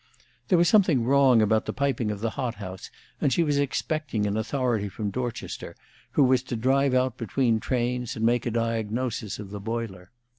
There 0.47 0.57
was 0.57 0.67
something 0.67 1.03
wrong 1.03 1.43
about 1.43 1.67
the 1.67 1.73
piping 1.73 2.09
of 2.09 2.21
the 2.21 2.31
hothouse, 2.31 2.89
and 3.21 3.31
she 3.31 3.43
was 3.43 3.59
expecting 3.59 4.25
an 4.25 4.35
authority 4.35 4.89
from 4.89 5.11
Dorchester, 5.11 5.75
who 6.13 6.23
was 6.23 6.41
to 6.41 6.55
drive 6.55 6.95
out 6.95 7.17
between 7.17 7.59
trains 7.59 8.15
and 8.15 8.25
make 8.25 8.47
a 8.47 8.49
diagnosis 8.49 9.37
of 9.37 9.51
the 9.51 9.59
boiler. 9.59 10.09